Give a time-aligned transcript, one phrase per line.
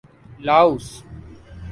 [0.39, 0.87] Laos